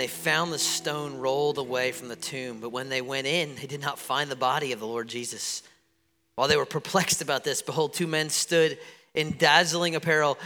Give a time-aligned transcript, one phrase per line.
[0.00, 2.60] they found the stone rolled away from the tomb.
[2.60, 5.62] But when they went in, they did not find the body of the Lord Jesus.
[6.36, 8.78] While they were perplexed about this, behold, two men stood
[9.14, 10.38] in dazzling apparel.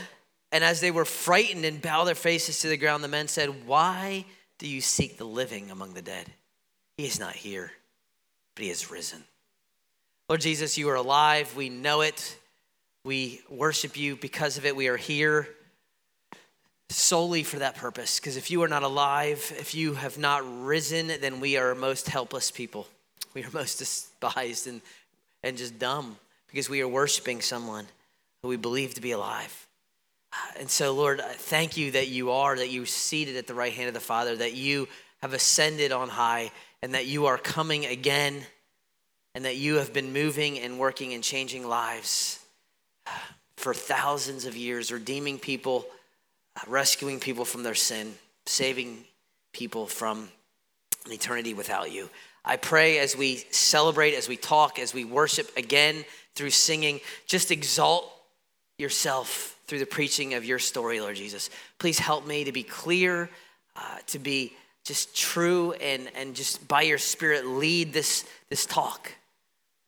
[0.51, 3.67] And as they were frightened and bowed their faces to the ground, the men said,
[3.67, 4.25] Why
[4.59, 6.27] do you seek the living among the dead?
[6.97, 7.73] He is not here,
[8.55, 9.25] but he is risen.
[10.29, 11.55] Lord Jesus, you are alive.
[11.57, 12.39] We know it.
[13.05, 14.75] We worship you because of it.
[14.75, 15.49] We are here
[16.91, 18.21] solely for that purpose.
[18.21, 22.09] Because if you are not alive, if you have not risen, then we are most
[22.09, 22.87] helpless people.
[23.35, 24.81] We are most despised and,
[25.43, 26.17] and just dumb
[26.49, 27.87] because we are worshiping someone
[28.43, 29.67] who we believe to be alive.
[30.59, 33.73] And so, Lord, I thank you that you are, that you seated at the right
[33.73, 34.89] hand of the Father, that you
[35.23, 36.51] have ascended on high,
[36.83, 38.43] and that you are coming again,
[39.35, 42.45] and that you have been moving and working and changing lives
[43.57, 45.87] for thousands of years, redeeming people
[46.67, 48.15] rescuing people from their sin,
[48.47, 49.05] saving
[49.53, 50.29] people from
[51.07, 52.09] an eternity without you.
[52.45, 57.51] I pray as we celebrate, as we talk, as we worship again through singing, just
[57.51, 58.11] exalt
[58.79, 61.49] yourself through the preaching of your story, Lord Jesus.
[61.79, 63.31] Please help me to be clear,
[63.77, 64.53] uh, to be
[64.85, 69.11] just true, and, and just by your Spirit lead this, this talk.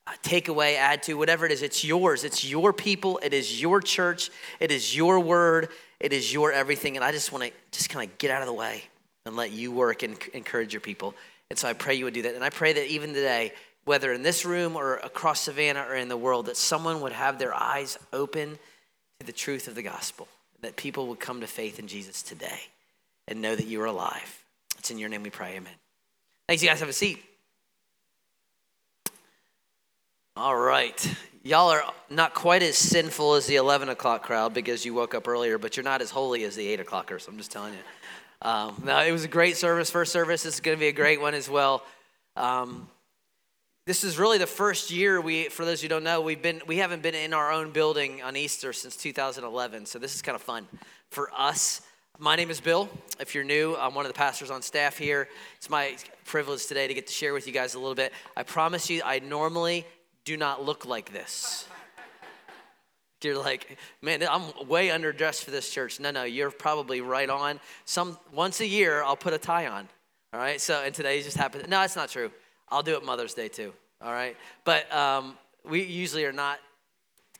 [0.07, 2.25] Uh, take away, add to, whatever it is, it's yours.
[2.25, 3.21] It's your people.
[3.23, 4.31] It is your church.
[4.61, 5.69] It is your word.
[6.01, 6.97] It is your everything.
[6.97, 8.83] And I just want to just kind of get out of the way
[9.25, 11.15] and let you work and encourage your people.
[11.51, 12.35] And so I pray you would do that.
[12.35, 13.53] And I pray that even today,
[13.85, 17.39] whether in this room or across Savannah or in the world, that someone would have
[17.39, 18.59] their eyes open
[19.21, 20.29] to the truth of the gospel,
[20.61, 22.61] that people would come to faith in Jesus today
[23.29, 24.45] and know that you are alive.
[24.79, 25.57] It's in your name we pray.
[25.57, 25.73] Amen.
[26.49, 26.81] Thanks, you guys.
[26.81, 27.23] Have a seat.
[30.39, 31.17] All right.
[31.45, 35.27] Y'all are not quite as sinful as the 11 o'clock crowd because you woke up
[35.27, 37.27] earlier, but you're not as holy as the 8 o'clockers.
[37.27, 37.79] I'm just telling you.
[38.43, 40.43] Um, now, it was a great service, first service.
[40.43, 41.83] This is going to be a great one as well.
[42.37, 42.87] Um,
[43.87, 46.77] this is really the first year we, for those who don't know, we've been, we
[46.77, 49.87] haven't been in our own building on Easter since 2011.
[49.87, 50.69] So this is kind of fun
[51.11, 51.81] for us.
[52.19, 52.91] My name is Bill.
[53.19, 55.29] If you're new, I'm one of the pastors on staff here.
[55.57, 55.97] It's my
[56.27, 58.13] privilege today to get to share with you guys a little bit.
[58.37, 59.87] I promise you, I normally
[60.27, 61.67] do not look like this.
[63.23, 65.99] You're like, man, I'm way underdressed for this church.
[65.99, 67.59] No, no, you're probably right on.
[67.85, 69.89] Some once a year, I'll put a tie on.
[70.33, 70.61] All right.
[70.61, 71.65] So, and today just happened.
[71.69, 72.31] No, that's not true.
[72.69, 73.73] I'll do it Mother's Day too.
[74.01, 74.37] All right.
[74.65, 76.59] But um, we usually are not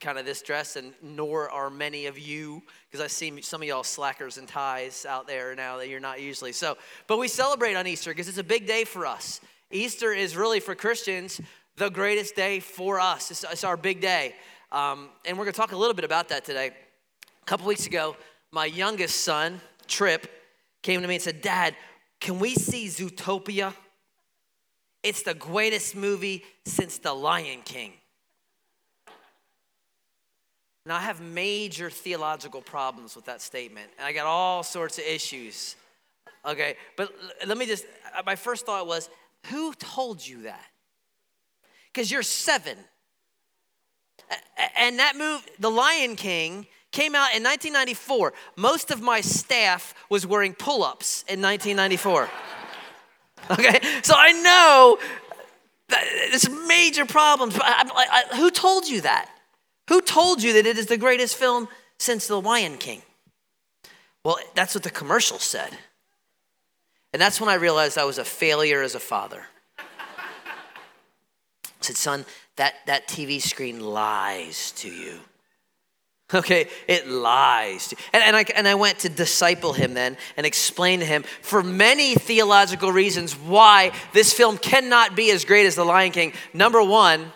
[0.01, 3.67] kind of this dress, and nor are many of you, because I see some of
[3.67, 6.51] y'all slackers and ties out there now that you're not usually.
[6.51, 6.77] So,
[7.07, 9.39] but we celebrate on Easter because it's a big day for us.
[9.71, 11.39] Easter is really for Christians
[11.77, 13.31] the greatest day for us.
[13.31, 14.35] It's, it's our big day.
[14.71, 16.67] Um, and we're going to talk a little bit about that today.
[16.67, 18.17] A couple weeks ago,
[18.51, 20.27] my youngest son, Trip,
[20.81, 21.75] came to me and said, Dad,
[22.19, 23.73] can we see Zootopia?
[25.03, 27.93] It's the greatest movie since The Lion King.
[30.85, 35.03] Now, I have major theological problems with that statement, and I got all sorts of
[35.03, 35.75] issues.
[36.45, 37.13] Okay, but
[37.45, 37.85] let me just,
[38.25, 39.09] my first thought was,
[39.47, 40.65] who told you that?
[41.97, 42.77] Because you're seven.
[44.75, 48.33] And that movie, The Lion King, came out in 1994.
[48.55, 52.29] Most of my staff was wearing pull ups in 1994.
[53.49, 54.99] okay, so I know
[55.89, 57.55] there's major problems.
[57.55, 57.89] But I,
[58.31, 59.31] I, who told you that?
[59.89, 63.01] Who told you that it is the greatest film since The Lion King?
[64.23, 65.71] Well, that's what the commercial said.
[67.11, 69.45] And that's when I realized I was a failure as a father
[71.87, 72.25] said, Son,
[72.57, 75.19] that, that TV screen lies to you.
[76.33, 77.93] Okay, it lies.
[78.11, 81.63] And, and, I, and I went to disciple him then and explain to him for
[81.63, 86.33] many theological reasons why this film cannot be as great as The Lion King.
[86.53, 87.31] Number one,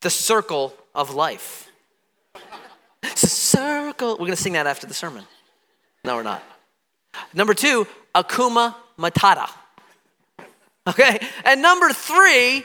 [0.00, 1.70] the circle of life.
[3.02, 4.12] It's a circle.
[4.12, 5.24] We're going to sing that after the sermon.
[6.02, 6.42] No, we're not.
[7.34, 9.50] Number two, Hakuna Matata.
[10.86, 12.64] Okay, and number three,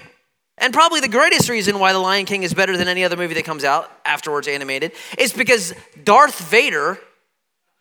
[0.57, 3.33] and probably the greatest reason why The Lion King is better than any other movie
[3.33, 5.73] that comes out afterwards animated is because
[6.03, 6.97] Darth Vader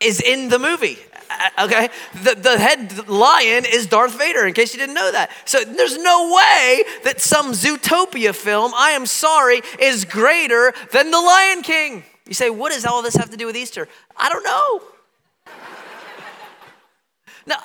[0.01, 0.99] is in the movie.
[1.31, 1.89] Uh, okay?
[2.23, 5.31] The, the head lion is Darth Vader, in case you didn't know that.
[5.45, 11.21] So there's no way that some Zootopia film, I am sorry, is greater than The
[11.21, 12.05] Lion King.
[12.27, 13.89] You say, what does all this have to do with Easter?
[14.17, 14.83] I don't know.
[17.47, 17.57] now,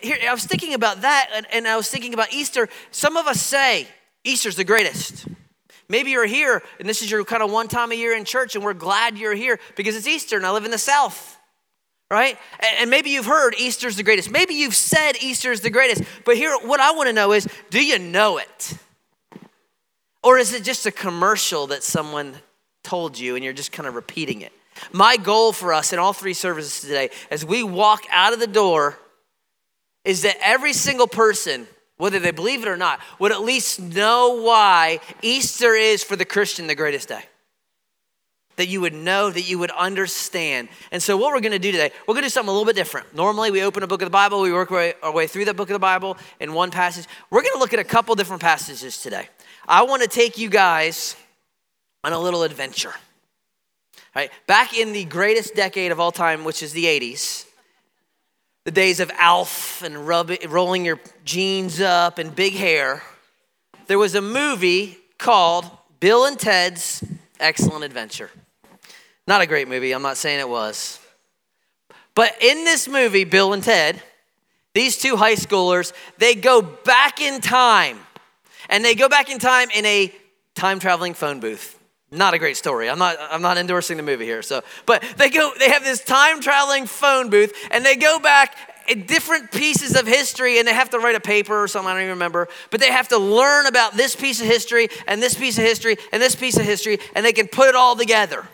[0.00, 2.68] here, I was thinking about that, and, and I was thinking about Easter.
[2.90, 3.88] Some of us say,
[4.24, 5.26] Easter's the greatest.
[5.88, 8.54] Maybe you're here and this is your kind of one time a year in church,
[8.54, 11.38] and we're glad you're here because it's Easter and I live in the South.
[12.10, 12.38] right?
[12.80, 14.30] And maybe you've heard Easter's the greatest.
[14.30, 16.02] Maybe you've said Easter's the greatest.
[16.24, 18.74] But here, what I want to know is do you know it?
[20.22, 22.34] Or is it just a commercial that someone
[22.82, 24.52] told you and you're just kind of repeating it?
[24.92, 28.46] My goal for us in all three services today, as we walk out of the
[28.46, 28.98] door,
[30.04, 31.66] is that every single person,
[31.98, 36.24] whether they believe it or not, would at least know why Easter is for the
[36.24, 37.24] Christian the greatest day
[38.58, 40.68] that you would know, that you would understand.
[40.90, 43.14] And so, what we're to do today, we're to do something a little bit different.
[43.14, 45.70] Normally, we open a book of the Bible, we work our way through that book
[45.70, 47.06] of the Bible in one passage.
[47.30, 49.28] We're to look at a couple different passages today.
[49.66, 51.16] I want to take you guys
[52.04, 52.94] on a little adventure.
[54.14, 54.30] Right?
[54.46, 57.44] Back in the greatest decade of all time, which is the 80s,
[58.68, 63.02] the days of Alf and rubbing, rolling your jeans up and big hair,
[63.86, 65.64] there was a movie called
[66.00, 67.02] Bill and Ted's
[67.40, 68.30] Excellent Adventure.
[69.26, 71.00] Not a great movie, I'm not saying it was.
[72.14, 74.02] But in this movie, Bill and Ted,
[74.74, 77.98] these two high schoolers, they go back in time.
[78.68, 80.12] And they go back in time in a
[80.54, 81.77] time traveling phone booth.
[82.10, 82.88] Not a great story.
[82.88, 84.42] I'm not I'm not endorsing the movie here.
[84.42, 88.56] So, but they go they have this time traveling phone booth and they go back
[88.88, 91.92] in different pieces of history and they have to write a paper or something, I
[91.92, 92.48] don't even remember.
[92.70, 95.98] But they have to learn about this piece of history and this piece of history
[96.10, 98.48] and this piece of history and they can put it all together.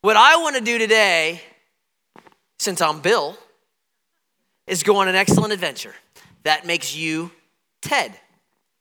[0.00, 1.42] What I want to do today,
[2.58, 3.36] since I'm Bill,
[4.66, 5.94] is go on an excellent adventure.
[6.44, 7.30] That makes you
[7.82, 8.18] Ted,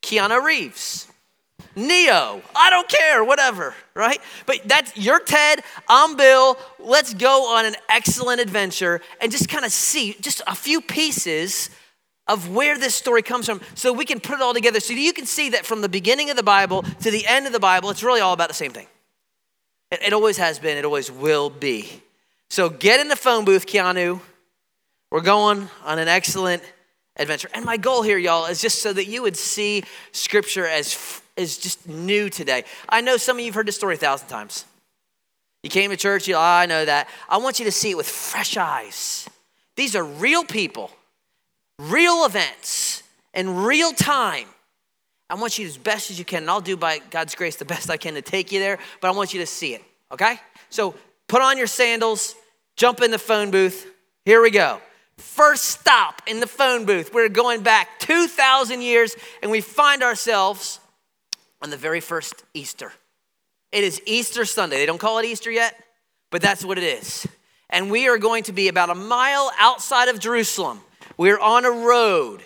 [0.01, 1.07] Keanu Reeves,
[1.75, 2.41] Neo.
[2.55, 4.19] I don't care, whatever, right?
[4.45, 6.57] But that's you're Ted, I'm Bill.
[6.79, 11.69] Let's go on an excellent adventure and just kind of see just a few pieces
[12.27, 15.11] of where this story comes from so we can put it all together so you
[15.13, 17.89] can see that from the beginning of the Bible to the end of the Bible,
[17.89, 18.87] it's really all about the same thing.
[19.91, 22.01] It, it always has been, it always will be.
[22.49, 24.21] So get in the phone booth, Keanu.
[25.11, 26.63] We're going on an excellent
[27.17, 27.49] adventure.
[27.53, 31.57] And my goal here, y'all, is just so that you would see Scripture as, as
[31.57, 32.63] just new today.
[32.87, 34.65] I know some of you have heard this story a thousand times.
[35.63, 37.07] You came to church, you, oh, I know that.
[37.29, 39.29] I want you to see it with fresh eyes.
[39.75, 40.91] These are real people,
[41.79, 43.01] real events,
[43.33, 44.47] in real time.
[45.29, 47.65] I want you as best as you can, and I'll do by God's grace the
[47.65, 49.81] best I can to take you there, but I want you to see it,
[50.11, 50.37] okay?
[50.69, 50.95] So
[51.27, 52.35] put on your sandals,
[52.75, 53.89] jump in the phone booth.
[54.25, 54.79] Here we go.
[55.17, 57.13] First stop in the phone booth.
[57.13, 60.79] We're going back 2,000 years, and we find ourselves
[61.63, 62.91] on the very first Easter.
[63.71, 64.77] It is Easter Sunday.
[64.77, 65.81] They don't call it Easter yet,
[66.29, 67.25] but that's what it is.
[67.69, 70.81] And we are going to be about a mile outside of Jerusalem.
[71.17, 72.43] We're on a road,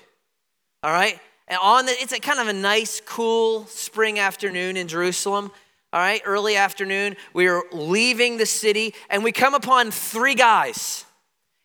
[0.84, 1.20] all right?
[1.48, 5.52] And on the, it's a kind of a nice, cool spring afternoon in Jerusalem.
[5.92, 7.16] All right, early afternoon.
[7.34, 11.06] We are leaving the city and we come upon three guys.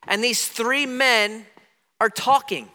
[0.08, 1.44] And these three men
[2.00, 2.69] are talking.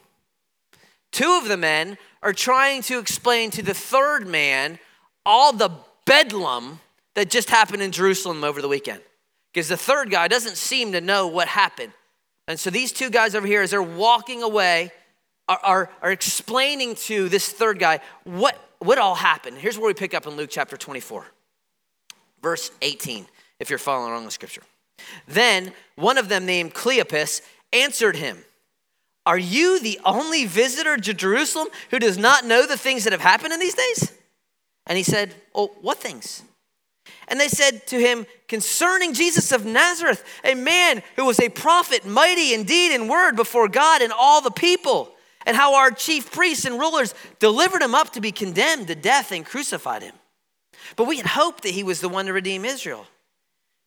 [1.12, 1.98] Two of the men
[2.28, 4.78] are trying to explain to the third man
[5.26, 5.72] all the
[6.06, 6.78] bedlam
[7.16, 9.00] that just happened in Jerusalem over the weekend.
[9.54, 11.94] Because the third guy doesn't seem to know what happened.
[12.46, 14.92] And so these two guys over here, as they're walking away,
[15.48, 19.58] are, are, are explaining to this third guy what, what all happened.
[19.58, 21.26] Here's where we pick up in Luke chapter 24,
[22.42, 23.26] verse 18,
[23.62, 24.64] if you're following along with scripture.
[25.30, 27.42] Then one of them, named Cleopas,
[27.72, 28.44] answered him,
[29.28, 33.20] Are you the only visitor to Jerusalem who does not know the things that have
[33.20, 34.14] happened in these days?
[34.86, 36.44] And he said, Oh, what things?
[37.28, 42.06] And they said to him, Concerning Jesus of Nazareth, a man who was a prophet,
[42.06, 45.12] mighty in deed and word before God and all the people
[45.46, 49.34] and how our chief priests and rulers delivered him up to be condemned to death
[49.34, 50.16] and crucified him.
[50.96, 53.06] But we had hoped that he was the one to redeem Israel.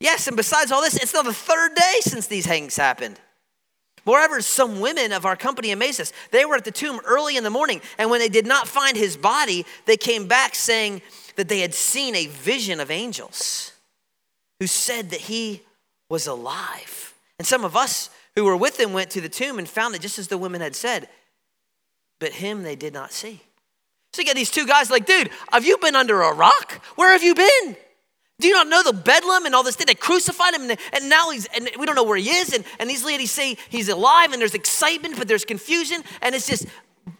[0.00, 3.18] Yes, and besides all this, it's now the third day since these hangings happened.
[4.04, 6.12] Moreover, some women of our company amazed us.
[6.30, 8.97] They were at the tomb early in the morning, and when they did not find
[8.97, 11.02] his body, they came back saying
[11.37, 13.73] that they had seen a vision of angels
[14.59, 15.62] who said that he
[16.09, 17.14] was alive.
[17.38, 20.02] And some of us who were with him went to the tomb and found that
[20.02, 21.09] just as the women had said,
[22.19, 23.40] but him they did not see.
[24.12, 26.85] So you get these two guys like, dude, have you been under a rock?
[26.97, 27.76] Where have you been?
[28.40, 29.87] Do you not know the bedlam and all this thing?
[29.87, 32.52] They crucified him, and, and now he's, and we don't know where he is.
[32.54, 36.02] And, and these ladies say he's alive, and there's excitement, but there's confusion.
[36.23, 36.66] And it's just,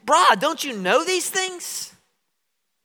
[0.06, 1.94] brah, don't you know these things?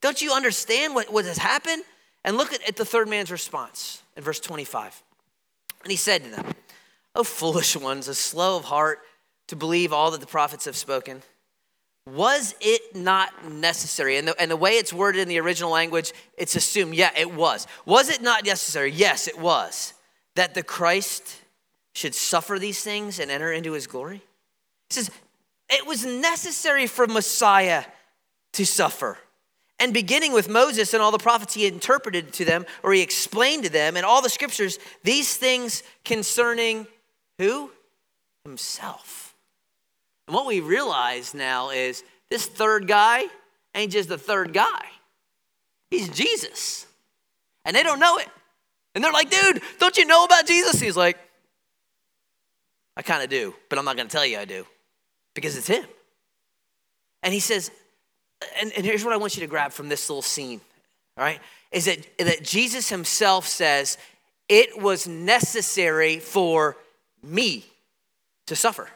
[0.02, 1.84] Don't you understand what, what has happened?
[2.24, 5.02] And look at, at the third man's response in verse 25.
[5.84, 6.52] And he said to them,
[7.16, 9.00] O foolish ones, a slow of heart
[9.48, 11.22] to believe all that the prophets have spoken.
[12.08, 14.18] Was it not necessary?
[14.18, 17.34] And the, and the way it's worded in the original language, it's assumed, yeah, it
[17.34, 17.66] was.
[17.86, 18.92] Was it not necessary?
[18.92, 19.94] Yes, it was.
[20.36, 21.42] That the Christ
[21.94, 24.22] should suffer these things and enter into his glory?
[24.90, 25.10] He says,
[25.70, 27.86] it was necessary for Messiah
[28.54, 29.18] to suffer.
[29.80, 33.64] And beginning with Moses and all the prophets, he interpreted to them or he explained
[33.64, 36.86] to them in all the scriptures these things concerning
[37.40, 37.72] who?
[38.44, 39.25] Himself.
[40.28, 43.26] And what we realize now is this third guy
[43.74, 44.86] ain't just the third guy,
[45.90, 46.88] he's Jesus.
[47.66, 48.28] And they don't know it.
[48.94, 50.80] And they're like, dude, don't you know about Jesus?
[50.80, 51.18] He's like,
[52.96, 54.66] I kind of do, but I'm not going to tell you I do
[55.34, 55.84] because it's him.
[57.24, 57.72] And he says,
[58.62, 60.62] and, and here's what I want you to grab from this little scene,
[61.18, 61.40] all right,
[61.72, 63.98] is that, that Jesus himself says,
[64.48, 66.78] it was necessary for
[67.24, 67.66] me
[68.46, 68.90] to suffer.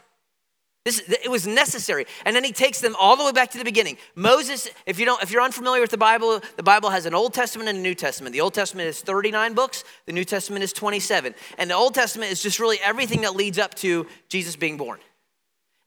[0.90, 2.08] This, it was necessary.
[2.26, 3.98] And then he takes them all the way back to the beginning.
[4.16, 7.36] Moses, if you don't, if you're unfamiliar with the Bible, the Bible has an Old
[7.36, 8.34] Testament and a New Testament.
[8.34, 11.36] The Old Testament is 39 books, the New Testament is 27.
[11.60, 15.00] And the Old Testament is just really everything that leads up to Jesus being born.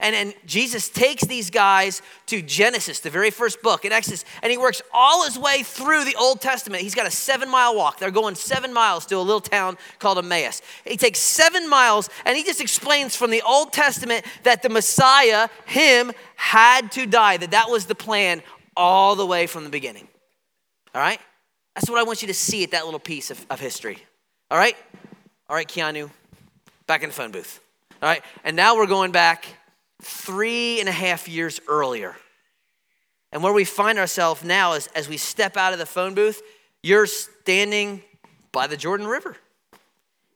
[0.02, 4.50] And, and Jesus takes these guys to Genesis, the very first book in Exodus, and
[4.50, 6.82] he works all his way through the Old Testament.
[6.82, 8.00] He's got a seven mile walk.
[8.00, 10.60] They're going seven miles to a little town called Emmaus.
[10.84, 15.48] He takes seven miles and he just explains from the Old Testament that the Messiah,
[15.66, 18.42] him, had to die, that that was the plan
[18.76, 20.08] all the way from the beginning.
[20.96, 21.20] All right?
[21.76, 23.98] That's what I want you to see at that little piece of, of history.
[24.50, 24.76] All right?
[25.48, 26.10] All right, Keanu,
[26.88, 27.60] back in the phone booth.
[28.02, 28.24] All right?
[28.42, 29.46] And now we're going back
[30.02, 32.16] three and a half years earlier.
[33.32, 36.42] And where we find ourselves now is as we step out of the phone booth,
[36.82, 38.02] you're standing
[38.50, 39.36] by the Jordan River.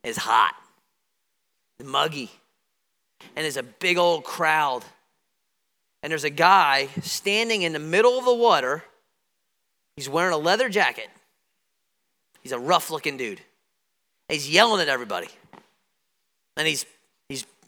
[0.02, 0.54] It's hot,
[1.84, 2.30] muggy,
[3.34, 4.84] and there's a big old crowd.
[6.02, 8.84] And there's a guy standing in the middle of the water.
[9.96, 11.08] He's wearing a leather jacket.
[12.42, 13.40] He's a rough looking dude.
[14.28, 15.28] He's yelling at everybody.
[16.56, 16.86] And he's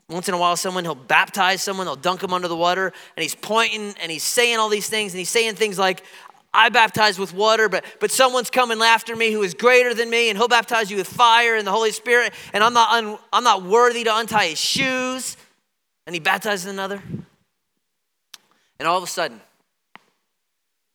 [0.08, 3.22] once in a while, someone, he'll baptize someone, they'll dunk them under the water, and
[3.22, 6.02] he's pointing and he's saying all these things, and he's saying things like,
[6.52, 10.30] I baptize with water, but, but someone's coming after me who is greater than me,
[10.30, 13.44] and he'll baptize you with fire and the Holy Spirit, and I'm not, un, I'm
[13.44, 15.36] not worthy to untie his shoes.
[16.06, 17.02] And he baptizes another.
[18.78, 19.42] And all of a sudden,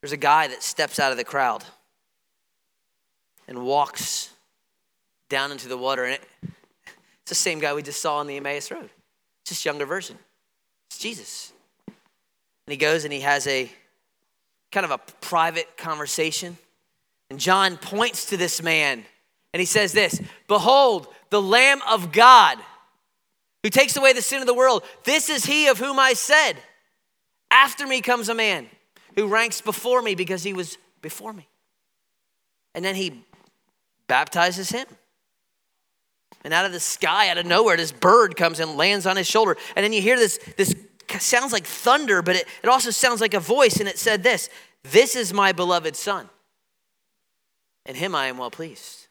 [0.02, 1.64] there's a guy that steps out of the crowd
[3.48, 4.32] and walks
[5.30, 6.04] down into the water.
[6.04, 6.24] And it,
[7.22, 8.90] it's the same guy we just saw on the Emmaus Road
[9.46, 10.18] just younger version.
[10.90, 11.54] It's Jesus.
[11.88, 13.70] And he goes and he has a
[14.72, 16.58] kind of a private conversation.
[17.30, 19.04] And John points to this man
[19.54, 22.58] and he says this Behold, the Lamb of God
[23.64, 24.84] who takes away the sin of the world.
[25.04, 26.54] This is he of whom I said,
[27.50, 28.68] After me comes a man
[29.16, 31.48] who ranks before me because he was before me.
[32.76, 33.24] And then he
[34.08, 34.86] baptizes him.
[36.44, 39.28] And out of the sky, out of nowhere, this bird comes and lands on his
[39.28, 39.56] shoulder.
[39.76, 40.76] And then you hear this, this
[41.20, 43.80] sounds like thunder, but it, it also sounds like a voice.
[43.80, 44.50] And it said this
[44.84, 46.30] This is my beloved son.
[47.86, 49.08] In him I am well pleased.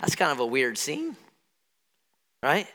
[0.00, 1.16] That's kind of a weird scene,
[2.42, 2.66] right?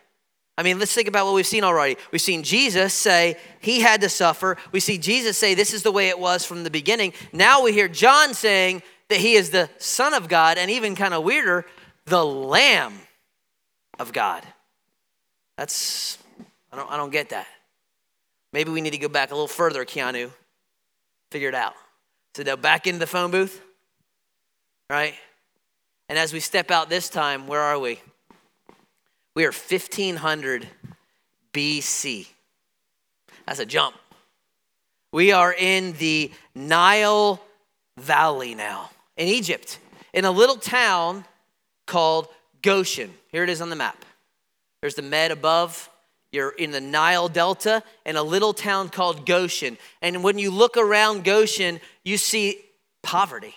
[0.57, 1.95] I mean, let's think about what we've seen already.
[2.11, 4.57] We've seen Jesus say he had to suffer.
[4.71, 7.13] We see Jesus say this is the way it was from the beginning.
[7.31, 11.13] Now we hear John saying that he is the Son of God, and even kind
[11.13, 11.65] of weirder,
[12.09, 12.93] the Lamb
[13.99, 14.43] of God.
[15.57, 16.17] That's,
[16.71, 17.47] I don't, I don't get that.
[18.51, 20.31] Maybe we need to go back a little further, Keanu.
[21.31, 21.73] Figure it out.
[22.35, 23.61] So now back into the phone booth,
[24.89, 25.13] right?
[26.07, 27.99] And as we step out this time, where are we?
[29.35, 30.67] We are 1500
[31.53, 32.27] BC.
[33.45, 33.95] That's a jump.
[35.11, 37.41] We are in the Nile
[37.97, 39.79] Valley now, in Egypt,
[40.13, 41.25] in a little town
[41.89, 42.29] called
[42.61, 43.13] Goshen.
[43.31, 44.05] Here it is on the map.
[44.81, 45.89] There's the Med above.
[46.31, 49.77] You're in the Nile Delta in a little town called Goshen.
[50.01, 52.61] And when you look around Goshen, you see
[53.01, 53.55] poverty.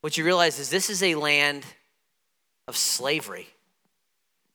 [0.00, 1.64] What you realize is this is a land
[2.68, 3.48] of slavery.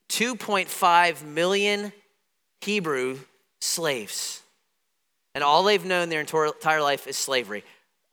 [0.10, 1.92] 2.5 million
[2.62, 3.20] Hebrew
[3.60, 4.42] slaves.
[5.36, 7.64] And all they've known their entire life is slavery.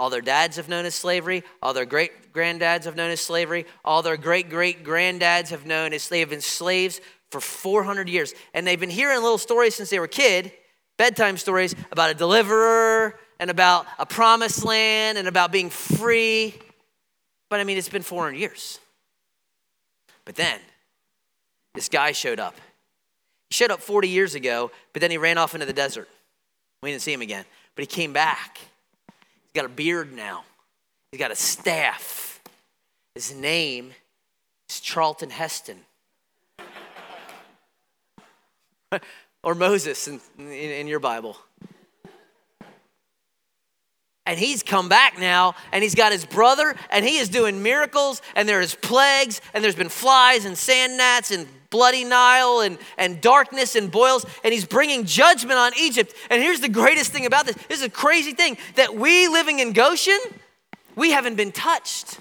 [0.01, 1.45] All their dads have known as slavery.
[1.63, 3.67] All their great granddads have known as slavery.
[3.85, 8.33] All their great great granddads have known as they have been slaves for 400 years.
[8.55, 10.53] And they've been hearing little stories since they were a kid,
[10.97, 16.55] bedtime stories about a deliverer and about a promised land and about being free.
[17.51, 18.81] But I mean, it's been 400 years.
[20.25, 20.61] But then
[21.75, 22.55] this guy showed up.
[23.51, 26.09] He showed up 40 years ago, but then he ran off into the desert.
[26.83, 27.45] We didn't see him again.
[27.75, 28.61] But he came back
[29.53, 30.45] He's got a beard now,
[31.11, 32.41] he's got a staff.
[33.17, 33.91] His name
[34.69, 35.79] is Charlton Heston.
[39.43, 41.37] or Moses in, in, in your Bible.
[44.27, 48.23] And he's come back now, and he's got his brother, and he is doing miracles,
[48.37, 52.79] and there is plagues, and there's been flies and sand gnats and bloody Nile and,
[52.99, 56.15] and darkness and boils, and he's bringing judgment on Egypt.
[56.29, 59.61] And here's the greatest thing about this this is a crazy thing that we living
[59.61, 60.19] in Goshen,
[60.97, 62.19] we haven't been touched.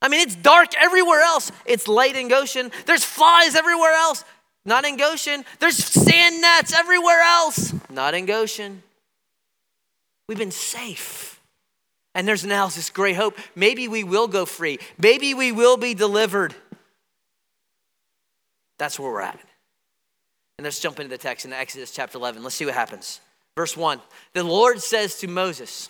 [0.00, 1.50] I mean, it's dark everywhere else.
[1.66, 2.70] It's light in Goshen.
[2.86, 4.24] There's flies everywhere else.
[4.64, 5.44] Not in Goshen.
[5.58, 7.74] There's sand gnats everywhere else.
[7.90, 8.82] Not in Goshen.
[10.28, 11.40] We've been safe.
[12.14, 13.36] And there's now this great hope.
[13.56, 14.78] Maybe we will go free.
[14.98, 16.54] Maybe we will be delivered.
[18.78, 19.38] That's where we're at.
[20.56, 22.42] And let's jump into the text in Exodus chapter 11.
[22.42, 23.20] Let's see what happens.
[23.56, 24.00] Verse 1
[24.34, 25.88] The Lord says to Moses,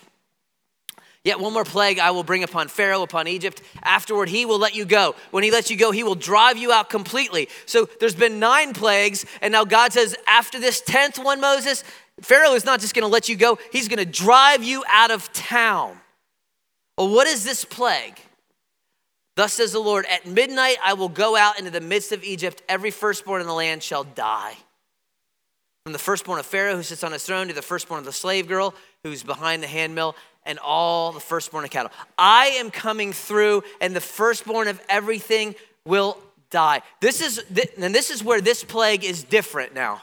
[1.25, 3.61] Yet one more plague I will bring upon Pharaoh, upon Egypt.
[3.83, 5.15] Afterward, he will let you go.
[5.31, 7.49] When he lets you go, he will drive you out completely.
[7.67, 11.85] So there's been nine plagues, and now God says, after this tenth one, Moses,
[12.23, 15.99] Pharaoh is not just gonna let you go, he's gonna drive you out of town.
[16.97, 18.19] Well, what is this plague?
[19.39, 22.61] Thus says the Lord, at midnight I will go out into the midst of Egypt,
[22.69, 24.57] every firstborn in the land shall die.
[25.85, 28.11] From the firstborn of Pharaoh who sits on his throne to the firstborn of the
[28.11, 31.93] slave girl who's behind the handmill, and all the firstborn of cattle.
[32.19, 35.55] I am coming through, and the firstborn of everything
[35.85, 36.19] will
[36.51, 36.83] die.
[37.01, 37.41] This is,
[37.81, 40.03] and this is where this plague is different now.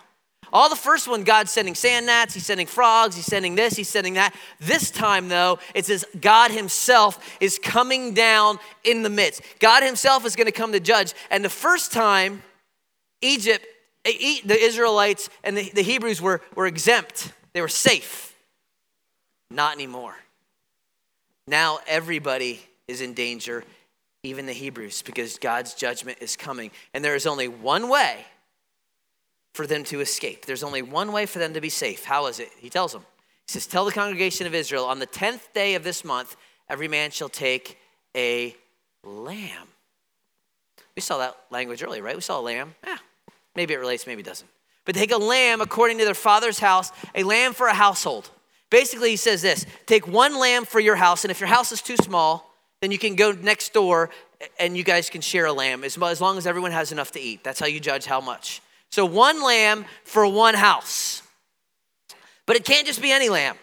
[0.55, 3.89] All the first one, God's sending sand gnats, He's sending frogs, He's sending this, He's
[3.89, 4.33] sending that.
[4.61, 9.41] This time, though, it says God Himself is coming down in the midst.
[9.59, 11.13] God Himself is going to come to judge.
[11.29, 12.41] And the first time,
[13.21, 13.65] Egypt,
[14.05, 18.33] the Israelites and the, Hebrews were, were exempt, they were safe.
[19.51, 20.15] Not anymore.
[21.47, 23.65] Now everybody is in danger,
[24.23, 26.71] even the Hebrews, because God's judgment is coming.
[26.93, 28.25] And there is only one way
[29.55, 30.45] for them to escape.
[30.45, 32.03] There's only one way for them to be safe.
[32.03, 32.49] How is it?
[32.59, 33.05] He tells them.
[33.47, 36.35] He says, Tell the congregation of Israel, on the 10th day of this month,
[36.69, 37.79] every man shall take
[38.15, 38.55] a
[39.03, 39.67] lamb.
[40.95, 42.15] We saw that language earlier, right?
[42.15, 42.75] We saw a lamb.
[42.85, 42.97] Yeah,
[43.55, 44.49] maybe it relates, maybe it doesn't.
[44.83, 48.29] But take a lamb according to their father's house, a lamb for a household.
[48.69, 51.81] Basically, he says this take one lamb for your house, and if your house is
[51.81, 54.09] too small, then you can go next door
[54.59, 57.41] and you guys can share a lamb as long as everyone has enough to eat.
[57.43, 58.61] That's how you judge how much.
[58.95, 61.21] So one lamb for one house.
[62.45, 63.57] But it can't just be any lamb.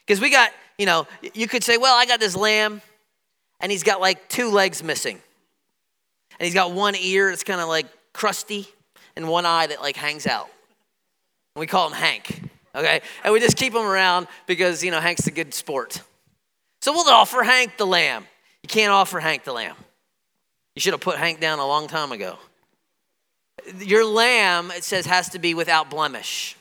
[0.00, 2.80] Because we got, you know, you could say, well, I got this lamb
[3.60, 5.20] and he's got like two legs missing.
[6.38, 7.84] And he's got one ear that's kind of like
[8.14, 8.66] crusty
[9.14, 10.48] and one eye that like hangs out.
[11.54, 13.02] And we call him Hank, okay?
[13.24, 16.00] And we just keep him around because, you know, Hank's a good sport.
[16.80, 18.24] So we'll offer Hank the lamb.
[18.62, 19.76] You can't offer Hank the lamb.
[20.74, 22.38] You should have put Hank down a long time ago.
[23.78, 26.56] Your lamb, it says, has to be without blemish.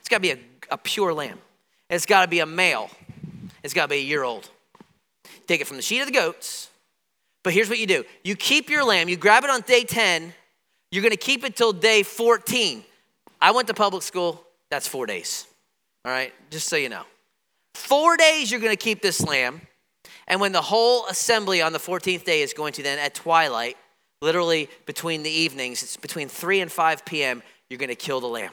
[0.00, 0.38] It's got to be a,
[0.70, 1.38] a pure lamb.
[1.90, 2.90] It's got to be a male.
[3.62, 4.48] It's got to be a year old.
[5.46, 6.70] Take it from the sheet of the goats.
[7.42, 10.32] But here's what you do you keep your lamb, you grab it on day 10,
[10.90, 12.82] you're going to keep it till day 14.
[13.40, 15.46] I went to public school, that's four days.
[16.04, 17.02] All right, just so you know.
[17.74, 19.60] Four days you're going to keep this lamb.
[20.26, 23.76] And when the whole assembly on the 14th day is going to then at twilight
[24.24, 28.26] literally between the evenings, it's between 3 and 5 p.m., you're going to kill the
[28.26, 28.50] lamb.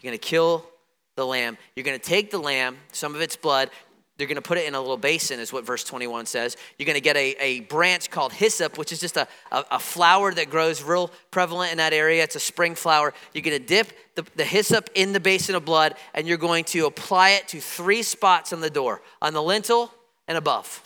[0.00, 0.66] You're going to kill
[1.14, 1.56] the lamb.
[1.74, 3.70] You're going to take the lamb, some of its blood,
[4.16, 6.56] they're going to put it in a little basin, is what verse 21 says.
[6.78, 9.78] You're going to get a, a branch called hyssop, which is just a, a, a,
[9.78, 12.22] flower that grows real prevalent in that area.
[12.22, 13.12] It's a spring flower.
[13.34, 16.64] You're going to dip the, the hyssop in the basin of blood, and you're going
[16.64, 19.92] to apply it to three spots on the door on the lintel
[20.26, 20.85] and above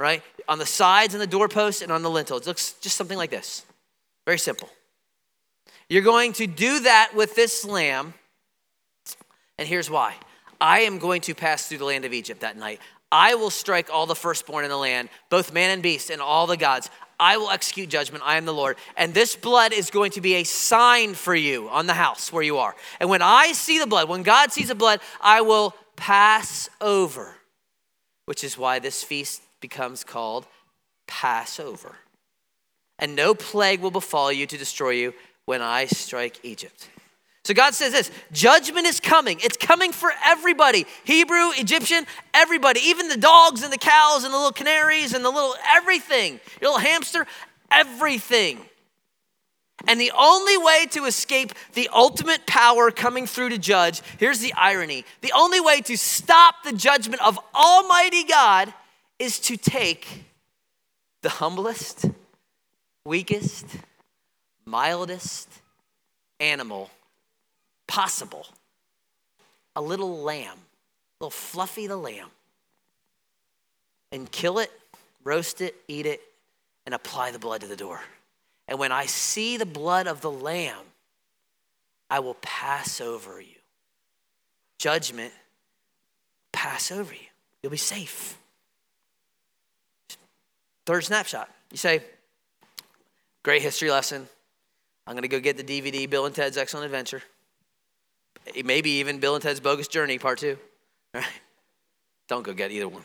[0.00, 0.22] right?
[0.48, 2.36] On the sides and the doorpost and on the lintel.
[2.36, 3.64] It looks just something like this.
[4.26, 4.68] Very simple.
[5.88, 8.14] You're going to do that with this lamb,
[9.58, 10.14] and here's why.
[10.60, 12.80] I am going to pass through the land of Egypt that night.
[13.10, 16.46] I will strike all the firstborn in the land, both man and beast, and all
[16.46, 16.90] the gods.
[17.18, 18.22] I will execute judgment.
[18.24, 18.76] I am the Lord.
[18.96, 22.42] And this blood is going to be a sign for you on the house where
[22.42, 22.74] you are.
[23.00, 27.34] And when I see the blood, when God sees the blood, I will pass over,
[28.26, 30.46] which is why this feast becomes called
[31.06, 31.96] Passover.
[32.98, 35.14] And no plague will befall you to destroy you
[35.46, 36.88] when I strike Egypt.
[37.44, 39.38] So God says this judgment is coming.
[39.42, 44.36] It's coming for everybody Hebrew, Egyptian, everybody, even the dogs and the cows and the
[44.36, 47.26] little canaries and the little everything, your little hamster,
[47.70, 48.60] everything.
[49.88, 54.52] And the only way to escape the ultimate power coming through to judge, here's the
[54.54, 58.74] irony the only way to stop the judgment of Almighty God
[59.20, 60.24] is to take
[61.20, 62.06] the humblest,
[63.04, 63.66] weakest,
[64.64, 65.48] mildest,
[66.40, 66.90] animal
[67.86, 68.46] possible
[69.76, 72.28] a little lamb, a little fluffy the lamb,
[74.10, 74.70] and kill it,
[75.22, 76.20] roast it, eat it,
[76.86, 78.00] and apply the blood to the door.
[78.66, 80.84] And when I see the blood of the lamb,
[82.08, 83.54] I will pass over you.
[84.78, 85.32] Judgment,
[86.52, 87.28] pass over you.
[87.62, 88.36] You'll be safe.
[90.90, 91.48] Third snapshot.
[91.70, 92.02] You say,
[93.44, 94.28] great history lesson.
[95.06, 97.22] I'm going to go get the DVD, Bill and Ted's Excellent Adventure.
[98.64, 100.58] Maybe even Bill and Ted's Bogus Journey, part two.
[101.14, 101.30] All right?
[102.26, 103.04] Don't go get either one.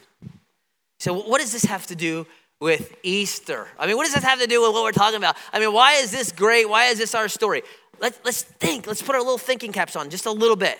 [0.97, 2.25] So, what does this have to do
[2.59, 3.67] with Easter?
[3.77, 5.37] I mean, what does this have to do with what we're talking about?
[5.53, 6.67] I mean, why is this great?
[6.67, 7.61] Why is this our story?
[7.99, 8.87] Let, let's think.
[8.87, 10.79] Let's put our little thinking caps on just a little bit.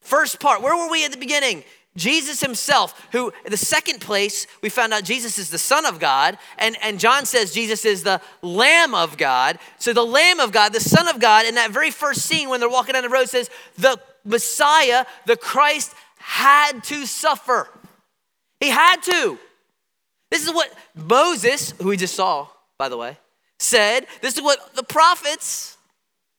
[0.00, 1.64] First part, where were we at the beginning?
[1.96, 6.38] Jesus himself, who the second place, we found out Jesus is the Son of God,
[6.56, 9.58] and, and John says Jesus is the Lamb of God.
[9.78, 12.60] So the Lamb of God, the Son of God, in that very first scene when
[12.60, 17.68] they're walking down the road says, the Messiah, the Christ, had to suffer.
[18.60, 19.38] He had to.
[20.30, 22.46] This is what Moses, who we just saw,
[22.78, 23.18] by the way,
[23.58, 24.06] said.
[24.20, 25.76] This is what the prophets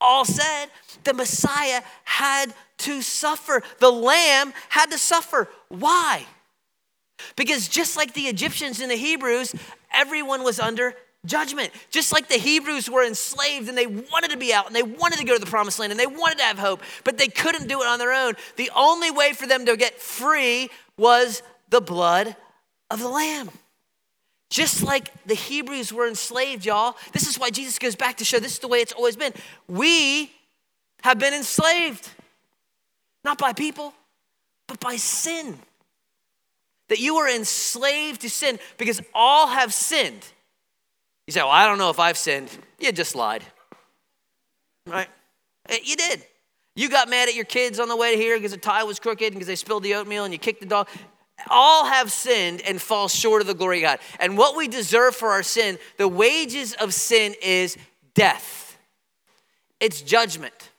[0.02, 0.68] all said.
[1.04, 3.64] The Messiah had to suffer.
[3.80, 5.48] The lamb had to suffer.
[5.70, 6.26] Why?
[7.36, 9.54] Because just like the Egyptians and the Hebrews,
[9.94, 11.72] everyone was under judgment.
[11.90, 15.20] Just like the Hebrews were enslaved and they wanted to be out and they wanted
[15.20, 17.68] to go to the promised land and they wanted to have hope, but they couldn't
[17.68, 18.34] do it on their own.
[18.58, 22.36] The only way for them to get free was the blood
[22.90, 23.50] of the lamb.
[24.52, 26.98] Just like the Hebrews were enslaved, y'all.
[27.14, 29.32] This is why Jesus goes back to show this is the way it's always been.
[29.70, 30.30] We
[31.04, 32.10] have been enslaved.
[33.24, 33.94] Not by people,
[34.68, 35.58] but by sin.
[36.90, 40.26] That you are enslaved to sin because all have sinned.
[41.28, 42.50] You say, Well, I don't know if I've sinned.
[42.78, 43.46] You just lied.
[44.86, 45.08] Right?
[45.70, 46.26] Eh, you did.
[46.76, 49.28] You got mad at your kids on the way here because the tie was crooked
[49.28, 50.90] and because they spilled the oatmeal and you kicked the dog.
[51.50, 54.00] All have sinned and fall short of the glory of God.
[54.20, 57.78] And what we deserve for our sin, the wages of sin is
[58.14, 58.78] death,
[59.80, 60.70] it's judgment.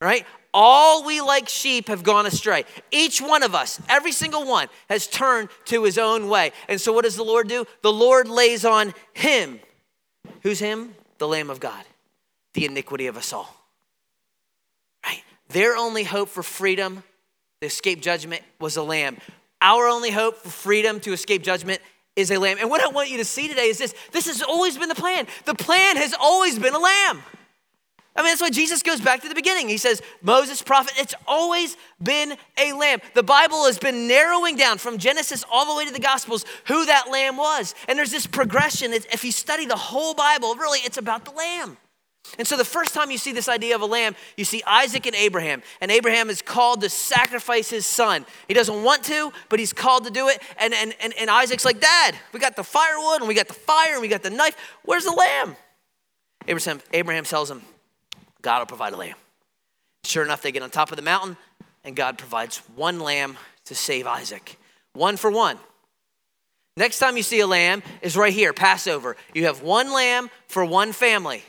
[0.00, 0.26] Right?
[0.58, 2.64] All we like sheep have gone astray.
[2.90, 6.52] Each one of us, every single one, has turned to his own way.
[6.66, 7.66] And so, what does the Lord do?
[7.82, 9.60] The Lord lays on him.
[10.40, 10.94] Who's him?
[11.18, 11.84] The Lamb of God,
[12.54, 13.54] the iniquity of us all.
[15.04, 15.22] Right?
[15.48, 17.02] Their only hope for freedom,
[17.60, 19.18] to escape judgment, was a lamb.
[19.60, 21.80] Our only hope for freedom to escape judgment
[22.14, 22.58] is a lamb.
[22.60, 24.94] And what I want you to see today is this this has always been the
[24.94, 25.26] plan.
[25.44, 27.22] The plan has always been a lamb.
[28.16, 29.68] I mean, that's why Jesus goes back to the beginning.
[29.68, 33.00] He says, Moses, prophet, it's always been a lamb.
[33.12, 36.86] The Bible has been narrowing down from Genesis all the way to the Gospels who
[36.86, 37.74] that lamb was.
[37.88, 38.94] And there's this progression.
[38.94, 41.76] If you study the whole Bible, really, it's about the lamb.
[42.38, 45.06] And so the first time you see this idea of a lamb, you see Isaac
[45.06, 45.62] and Abraham.
[45.80, 48.26] And Abraham is called to sacrifice his son.
[48.48, 50.42] He doesn't want to, but he's called to do it.
[50.58, 53.54] And, and, and, and Isaac's like, Dad, we got the firewood and we got the
[53.54, 54.56] fire and we got the knife.
[54.84, 55.56] Where's the lamb?
[56.48, 57.62] Abraham, Abraham tells him,
[58.42, 59.16] God will provide a lamb.
[60.04, 61.36] Sure enough, they get on top of the mountain,
[61.82, 64.56] and God provides one lamb to save Isaac.
[64.92, 65.58] One for one.
[66.76, 69.16] Next time you see a lamb is right here, Passover.
[69.34, 71.42] You have one lamb for one family.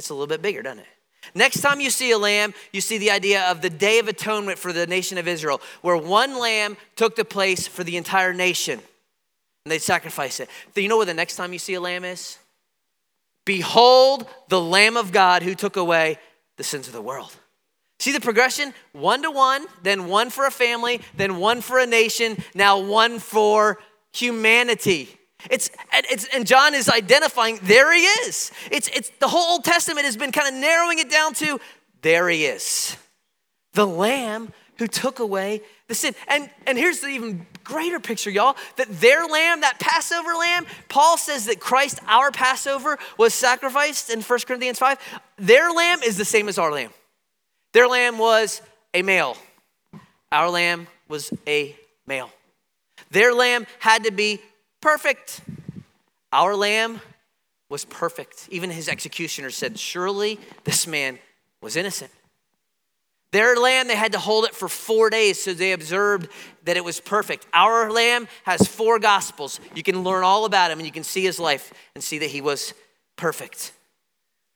[0.00, 0.86] Gets a little bit bigger, doesn't it?
[1.34, 4.58] Next time you see a lamb, you see the idea of the Day of Atonement
[4.58, 8.80] for the nation of Israel, where one lamb took the place for the entire nation.
[9.66, 10.48] And they sacrifice it.
[10.72, 12.38] Do you know where the next time you see a lamb is?
[13.44, 16.16] Behold the Lamb of God who took away
[16.56, 17.36] the sins of the world.
[17.98, 18.72] See the progression?
[18.92, 23.18] One to one, then one for a family, then one for a nation, now one
[23.18, 23.78] for
[24.14, 25.19] humanity.
[25.48, 28.50] It's, it's and John is identifying there he is.
[28.70, 31.60] It's it's the whole Old Testament has been kind of narrowing it down to
[32.02, 32.96] there he is.
[33.72, 36.14] The lamb who took away the sin.
[36.28, 41.16] And and here's the even greater picture, y'all, that their lamb, that Passover lamb, Paul
[41.16, 44.98] says that Christ, our Passover, was sacrificed in 1 Corinthians 5.
[45.36, 46.90] Their lamb is the same as our lamb.
[47.72, 48.60] Their lamb was
[48.92, 49.36] a male.
[50.32, 51.76] Our lamb was a
[52.06, 52.30] male.
[53.10, 54.40] Their lamb had to be
[54.80, 55.40] perfect.
[56.32, 57.00] Our lamb
[57.68, 58.48] was perfect.
[58.50, 61.18] Even his executioner said, Surely this man
[61.60, 62.10] was innocent.
[63.32, 66.28] Their lamb, they had to hold it for four days, so they observed
[66.64, 67.46] that it was perfect.
[67.52, 69.60] Our lamb has four gospels.
[69.74, 72.30] You can learn all about him and you can see his life and see that
[72.30, 72.74] he was
[73.14, 73.72] perfect.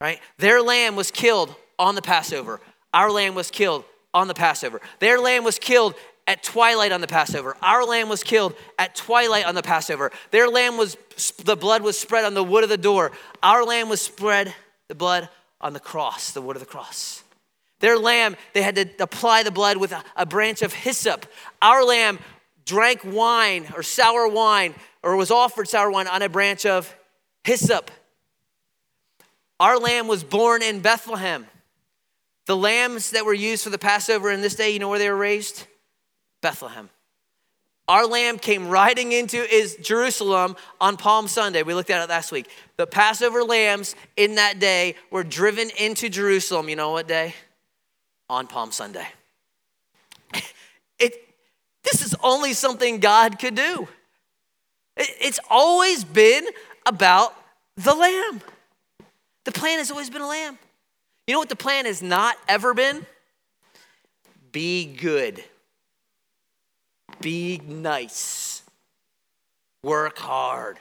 [0.00, 0.18] Right?
[0.38, 2.60] Their lamb was killed on the Passover.
[2.92, 4.80] Our lamb was killed on the Passover.
[4.98, 5.94] Their lamb was killed
[6.26, 7.56] at twilight on the Passover.
[7.62, 10.10] Our lamb was killed at twilight on the Passover.
[10.30, 10.96] Their lamb was
[11.44, 13.12] the blood was spread on the wood of the door.
[13.42, 14.54] Our lamb was spread
[14.88, 15.28] the blood
[15.60, 17.22] on the cross, the wood of the cross.
[17.80, 21.26] Their lamb, they had to apply the blood with a, a branch of hyssop.
[21.60, 22.18] Our lamb
[22.64, 26.94] drank wine or sour wine or was offered sour wine on a branch of
[27.42, 27.90] hyssop.
[29.60, 31.46] Our lamb was born in Bethlehem.
[32.46, 35.10] The lambs that were used for the Passover in this day, you know where they
[35.10, 35.66] were raised?
[36.44, 36.90] Bethlehem.
[37.88, 41.62] Our lamb came riding into is Jerusalem on Palm Sunday.
[41.62, 42.50] We looked at it last week.
[42.76, 46.68] The Passover lambs in that day were driven into Jerusalem.
[46.68, 47.34] You know what day?
[48.28, 49.06] On Palm Sunday.
[50.98, 51.28] It,
[51.82, 53.88] this is only something God could do.
[54.96, 56.46] It, it's always been
[56.86, 57.34] about
[57.76, 58.42] the lamb.
[59.44, 60.56] The plan has always been a lamb.
[61.26, 63.04] You know what the plan has not ever been?
[64.52, 65.42] Be good.
[67.24, 68.62] Be nice.
[69.82, 70.78] Work hard.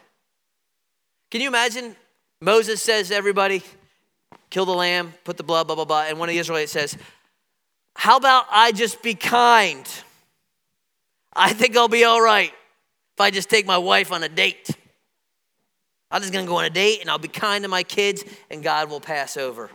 [1.31, 1.95] Can you imagine?
[2.41, 3.63] Moses says to everybody,
[4.49, 6.01] kill the lamb, put the blood, blah, blah, blah.
[6.01, 6.97] And one of the Israelites says,
[7.95, 9.87] How about I just be kind?
[11.31, 12.51] I think I'll be all right
[13.13, 14.69] if I just take my wife on a date.
[16.11, 18.61] I'm just gonna go on a date and I'll be kind to my kids and
[18.61, 19.69] God will pass over.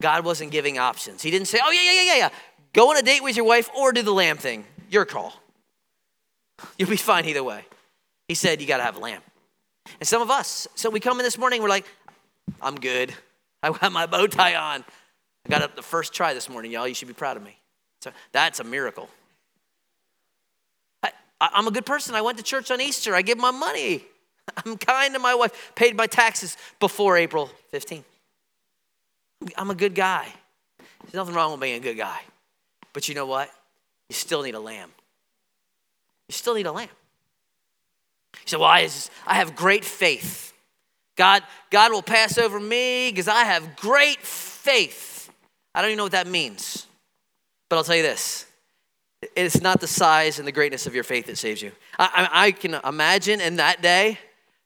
[0.00, 1.22] God wasn't giving options.
[1.22, 2.30] He didn't say, oh, yeah, yeah, yeah, yeah, yeah.
[2.72, 4.64] go on a date with your wife or do the lamb thing.
[4.88, 5.41] Your call.
[6.78, 7.64] You'll be fine either way.
[8.28, 9.22] He said, you gotta have a lamb.
[10.00, 11.86] And some of us, so we come in this morning, we're like,
[12.60, 13.12] I'm good.
[13.62, 14.84] I have my bow tie on.
[15.46, 16.86] I got up the first try this morning, y'all.
[16.86, 17.56] You should be proud of me.
[18.00, 19.08] So that's a miracle.
[21.02, 21.10] I,
[21.40, 22.14] I'm a good person.
[22.14, 23.14] I went to church on Easter.
[23.14, 24.04] I give my money.
[24.64, 28.04] I'm kind to my wife, paid my taxes before April 15th.
[29.56, 30.28] I'm a good guy.
[31.02, 32.20] There's nothing wrong with being a good guy.
[32.92, 33.50] But you know what?
[34.08, 34.90] You still need a lamb.
[36.32, 36.88] You still need a lamb.
[38.36, 38.88] You say, well, I,
[39.26, 40.54] I have great faith.
[41.14, 45.30] God, God will pass over me because I have great faith.
[45.74, 46.86] I don't even know what that means.
[47.68, 48.46] But I'll tell you this
[49.36, 51.70] it's not the size and the greatness of your faith that saves you.
[51.98, 54.18] I, I, I can imagine in that day,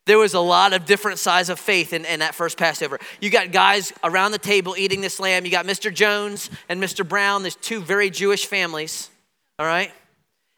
[0.06, 3.00] there was a lot of different size of faith in, in that first Passover.
[3.20, 5.44] You got guys around the table eating this lamb.
[5.44, 5.92] You got Mr.
[5.92, 7.06] Jones and Mr.
[7.06, 7.42] Brown.
[7.42, 9.10] There's two very Jewish families,
[9.58, 9.92] all right?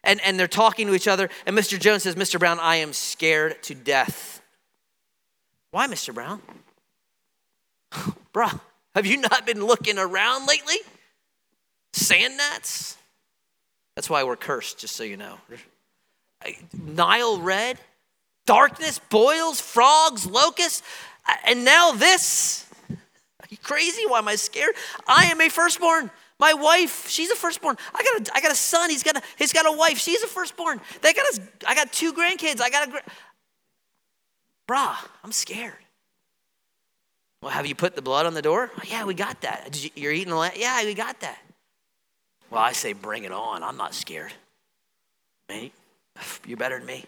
[0.04, 1.28] And, and they're talking to each other.
[1.46, 1.78] And Mr.
[1.78, 2.38] Jones says, Mr.
[2.38, 4.40] Brown, I am scared to death.
[5.70, 6.14] Why, Mr.
[6.14, 6.40] Brown?
[8.32, 8.60] Bruh,
[8.94, 10.76] have you not been looking around lately?
[11.92, 12.96] Sand gnats?
[13.94, 15.38] That's why we're cursed, just so you know.
[16.72, 17.78] Nile red?
[18.48, 20.82] darkness, boils, frogs, locusts,
[21.44, 22.66] and now this.
[22.90, 24.04] Are you crazy?
[24.06, 24.74] Why am I scared?
[25.06, 26.10] I am a firstborn.
[26.38, 27.76] My wife, she's a firstborn.
[27.94, 28.90] I got a, I got a son.
[28.90, 29.98] He's got a, he's got a wife.
[29.98, 30.80] She's a firstborn.
[31.02, 32.60] They got a, I got two grandkids.
[32.60, 33.02] I got a,
[34.68, 35.74] brah, I'm scared.
[37.42, 38.70] Well, have you put the blood on the door?
[38.76, 39.82] Oh, yeah, we got that.
[39.82, 40.52] You, you're eating the lamb?
[40.56, 41.38] Yeah, we got that.
[42.50, 43.62] Well, I say, bring it on.
[43.62, 44.32] I'm not scared.
[45.48, 45.70] Man,
[46.46, 47.04] you're better than me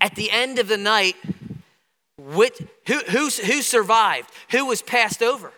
[0.00, 1.16] at the end of the night,
[2.16, 4.30] which, who, who, who survived?
[4.50, 5.52] Who was passed over?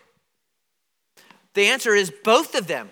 [1.53, 2.89] The answer is both of them.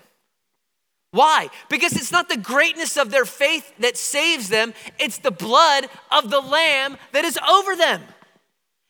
[1.10, 1.50] Why?
[1.68, 6.30] Because it's not the greatness of their faith that saves them, it's the blood of
[6.30, 8.02] the Lamb that is over them.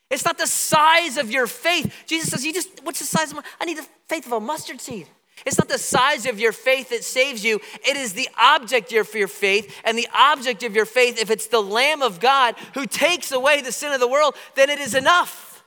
[0.09, 1.93] It's not the size of your faith.
[2.05, 4.39] Jesus says, You just, what's the size of my, I need the faith of a
[4.39, 5.07] mustard seed.
[5.45, 9.13] It's not the size of your faith that saves you, it is the object of
[9.13, 9.75] your faith.
[9.83, 13.61] And the object of your faith, if it's the Lamb of God who takes away
[13.61, 15.63] the sin of the world, then it is enough.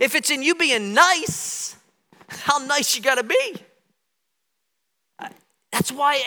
[0.00, 1.77] If it's in you being nice,
[2.28, 3.56] how nice you gotta be.
[5.70, 6.22] That's why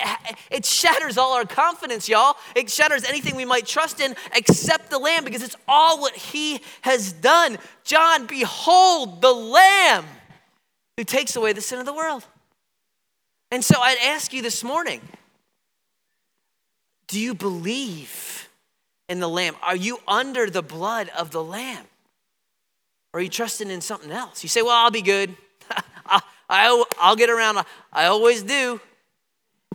[0.52, 2.36] it shatters all our confidence, y'all.
[2.56, 6.62] It shatters anything we might trust in except the Lamb because it's all what He
[6.82, 7.58] has done.
[7.84, 10.06] John, behold the Lamb
[10.96, 12.26] who takes away the sin of the world.
[13.50, 15.02] And so I'd ask you this morning
[17.08, 18.48] do you believe
[19.10, 19.56] in the Lamb?
[19.62, 21.86] Are you under the blood of the Lamb?
[23.14, 24.44] Or are you trusting in something else?
[24.44, 25.36] You say, well, I'll be good.
[26.06, 27.64] I, I, I'll get around.
[27.92, 28.80] I always do.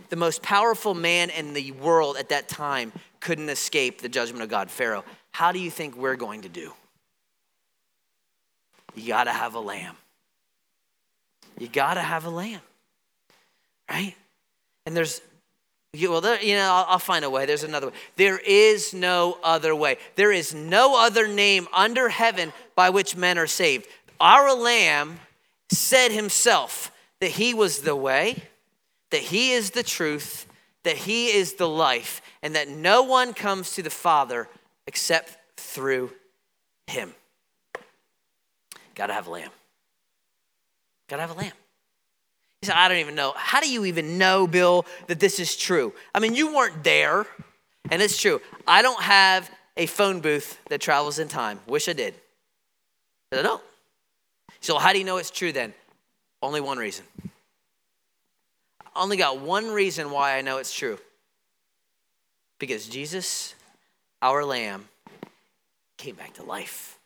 [0.09, 4.49] The most powerful man in the world at that time couldn't escape the judgment of
[4.49, 5.03] God, Pharaoh.
[5.31, 6.73] How do you think we're going to do?
[8.95, 9.95] You got to have a lamb.
[11.59, 12.61] You got to have a lamb
[13.89, 14.15] right?
[14.85, 15.21] And there's,
[15.93, 17.45] you, well, there, you know, I'll, I'll find a way.
[17.45, 17.93] There's another way.
[18.15, 19.97] There is no other way.
[20.15, 23.87] There is no other name under heaven by which men are saved.
[24.19, 25.19] Our Lamb
[25.69, 28.43] said himself that he was the way,
[29.11, 30.47] that he is the truth,
[30.83, 34.47] that he is the life, and that no one comes to the Father
[34.85, 36.11] except through
[36.87, 37.13] him.
[38.95, 39.51] Got to have a lamb.
[41.07, 41.53] Gotta have a lamb.
[42.61, 43.33] He said, I don't even know.
[43.35, 45.93] How do you even know, Bill, that this is true?
[46.13, 47.25] I mean, you weren't there,
[47.89, 48.41] and it's true.
[48.67, 51.59] I don't have a phone booth that travels in time.
[51.67, 52.15] Wish I did.
[53.29, 53.63] But I don't.
[54.67, 55.73] So, how do you know it's true then?
[56.43, 57.05] Only one reason.
[58.81, 60.99] I only got one reason why I know it's true.
[62.59, 63.55] Because Jesus,
[64.21, 64.89] our lamb,
[65.95, 66.99] came back to life.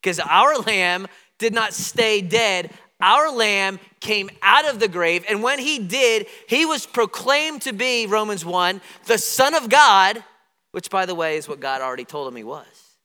[0.00, 1.06] Because our lamb
[1.38, 2.72] did not stay dead.
[3.00, 7.72] Our lamb came out of the grave, and when he did, he was proclaimed to
[7.72, 10.24] be, Romans 1, the Son of God,
[10.72, 12.96] which, by the way, is what God already told him he was,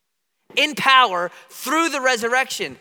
[0.56, 2.80] in power through the resurrection.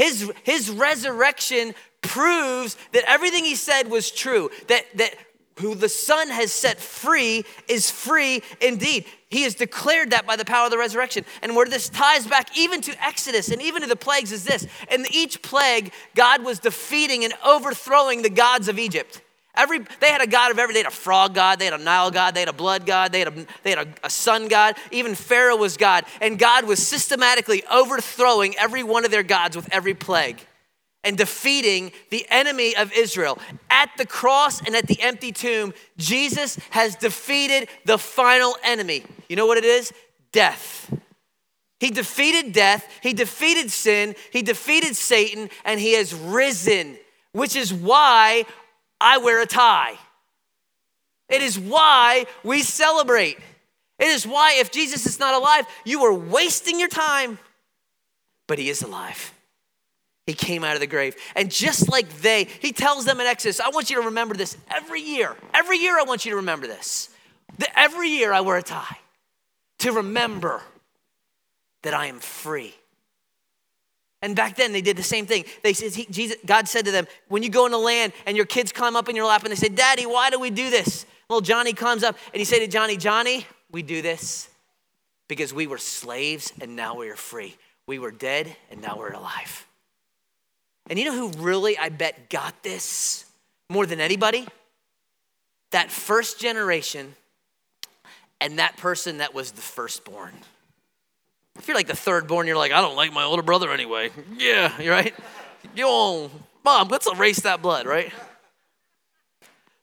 [0.00, 5.14] His, his resurrection proves that everything he said was true, that, that
[5.58, 9.04] who the Son has set free is free indeed.
[9.28, 11.26] He has declared that by the power of the resurrection.
[11.42, 14.66] And where this ties back even to Exodus and even to the plagues is this.
[14.90, 19.20] In each plague, God was defeating and overthrowing the gods of Egypt.
[19.60, 21.82] Every, they had a god of every, they had a frog god, they had a
[21.82, 24.48] Nile god, they had a blood god, they had a, they had a, a sun
[24.48, 24.76] god.
[24.90, 26.06] Even Pharaoh was God.
[26.22, 30.40] And God was systematically overthrowing every one of their gods with every plague
[31.04, 33.38] and defeating the enemy of Israel.
[33.68, 39.04] At the cross and at the empty tomb, Jesus has defeated the final enemy.
[39.28, 39.92] You know what it is?
[40.32, 40.90] Death.
[41.80, 46.96] He defeated death, he defeated sin, he defeated Satan, and he has risen,
[47.32, 48.44] which is why
[49.00, 49.96] I wear a tie.
[51.28, 53.38] It is why we celebrate.
[53.98, 57.38] It is why, if Jesus is not alive, you are wasting your time,
[58.46, 59.32] but he is alive.
[60.26, 61.16] He came out of the grave.
[61.34, 64.56] And just like they, he tells them in Exodus, I want you to remember this
[64.70, 65.36] every year.
[65.52, 67.10] Every year, I want you to remember this.
[67.76, 68.98] Every year, I wear a tie
[69.80, 70.62] to remember
[71.82, 72.74] that I am free.
[74.22, 75.44] And back then, they did the same thing.
[75.62, 78.36] They said, he, Jesus, God said to them, when you go in the land and
[78.36, 80.68] your kids climb up in your lap and they say, Daddy, why do we do
[80.68, 81.06] this?
[81.28, 84.50] Little Johnny comes up and he said to Johnny, Johnny, we do this
[85.28, 87.56] because we were slaves and now we are free.
[87.86, 89.66] We were dead and now we're alive.
[90.88, 93.24] And you know who really, I bet, got this
[93.68, 94.46] more than anybody?
[95.70, 97.14] That first generation
[98.40, 100.32] and that person that was the firstborn.
[101.58, 104.10] If you're like the third born, you're like, I don't like my older brother anyway.
[104.36, 105.14] Yeah, you're right.
[105.74, 106.30] Yo,
[106.64, 108.12] mom, let's erase that blood, right?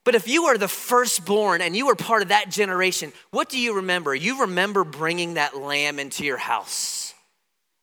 [0.03, 3.59] But if you are the firstborn and you were part of that generation, what do
[3.59, 4.15] you remember?
[4.15, 7.13] You remember bringing that lamb into your house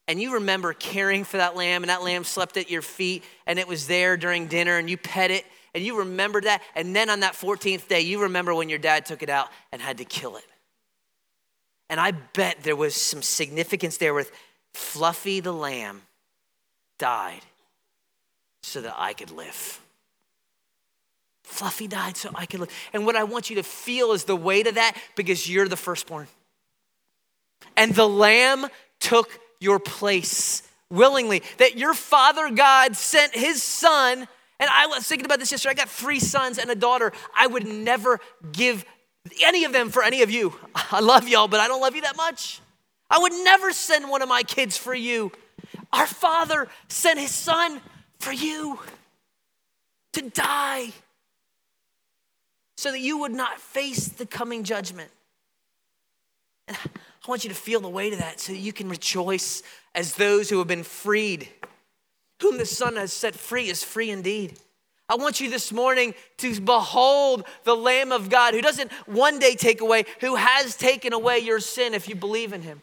[0.07, 3.57] and you remember caring for that lamb, and that lamb slept at your feet, and
[3.57, 6.61] it was there during dinner, and you pet it, and you remember that.
[6.75, 9.81] And then on that 14th day, you remember when your dad took it out and
[9.81, 10.45] had to kill it.
[11.89, 14.31] And I bet there was some significance there with
[14.73, 16.01] Fluffy the lamb
[16.97, 17.41] died
[18.63, 19.79] so that I could live.
[21.43, 22.71] Fluffy died so I could live.
[22.91, 25.77] And what I want you to feel is the weight of that because you're the
[25.77, 26.27] firstborn.
[27.77, 28.67] And the lamb
[28.99, 31.43] took your place willingly.
[31.57, 34.27] That your Father God sent His Son.
[34.59, 35.71] And I was thinking about this yesterday.
[35.71, 37.13] I got three sons and a daughter.
[37.37, 38.19] I would never
[38.51, 38.83] give
[39.43, 40.53] any of them for any of you.
[40.75, 42.61] I love y'all, but I don't love you that much.
[43.09, 45.31] I would never send one of my kids for you.
[45.93, 47.81] Our Father sent His Son
[48.19, 48.79] for you
[50.13, 50.91] to die
[52.77, 55.11] so that you would not face the coming judgment.
[56.67, 56.75] I
[57.27, 60.49] want you to feel the weight of that so that you can rejoice as those
[60.49, 61.49] who have been freed.
[62.41, 64.59] Whom the Son has set free is free indeed.
[65.07, 69.55] I want you this morning to behold the Lamb of God who doesn't one day
[69.55, 72.81] take away, who has taken away your sin if you believe in him.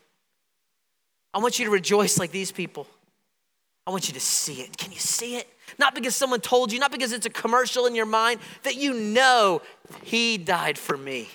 [1.35, 2.87] I want you to rejoice like these people.
[3.87, 4.77] I want you to see it.
[4.77, 5.49] Can you see it?
[5.79, 8.93] Not because someone told you, not because it's a commercial in your mind, that you
[8.95, 9.63] know
[10.05, 11.29] he died for me.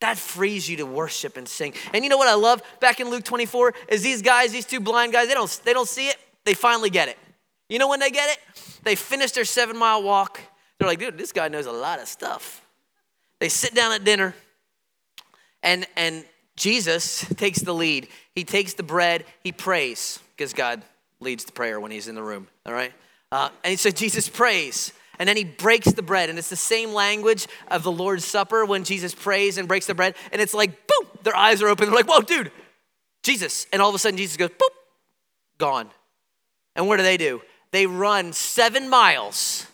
[0.00, 1.74] That frees you to worship and sing.
[1.92, 4.80] And you know what I love back in Luke 24 is these guys, these two
[4.80, 6.16] blind guys, they don't, they don't see it.
[6.44, 7.18] They finally get it.
[7.70, 8.38] You know when they get it?
[8.82, 10.40] They finish their seven mile walk.
[10.78, 12.62] They're like, dude, this guy knows a lot of stuff.
[13.38, 14.34] They sit down at dinner
[15.62, 16.24] and, and
[16.56, 18.08] Jesus takes the lead.
[18.34, 20.82] He takes the bread, he prays because God
[21.20, 22.92] leads the prayer when he's in the room, all right?
[23.30, 26.28] Uh, and so Jesus prays and then he breaks the bread.
[26.28, 29.94] And it's the same language of the Lord's Supper when Jesus prays and breaks the
[29.94, 30.16] bread.
[30.32, 31.86] And it's like, boom, their eyes are open.
[31.86, 32.50] They're like, whoa, dude,
[33.22, 33.66] Jesus.
[33.72, 34.70] And all of a sudden, Jesus goes, boop,
[35.58, 35.88] gone.
[36.74, 37.42] And what do they do?
[37.72, 39.66] They run seven miles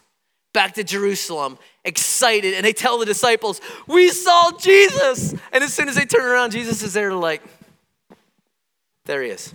[0.52, 5.32] back to Jerusalem, excited, and they tell the disciples, We saw Jesus.
[5.52, 7.42] And as soon as they turn around, Jesus is there, like,
[9.04, 9.54] there he is.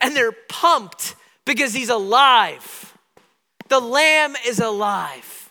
[0.00, 2.96] and they're pumped because he's alive.
[3.68, 5.50] The lamb is alive.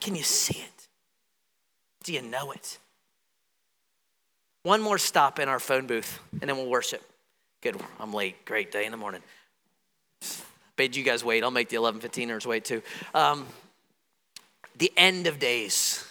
[0.00, 0.88] Can you see it?
[2.04, 2.78] Do you know it?
[4.62, 7.02] One more stop in our phone booth, and then we'll worship.
[7.62, 7.78] Good.
[7.98, 8.46] I'm late.
[8.46, 9.20] Great day in the morning.
[10.76, 11.44] Bade you guys wait.
[11.44, 12.82] I'll make the 11:15ers wait too.
[13.12, 13.46] Um,
[14.76, 16.06] the end of days.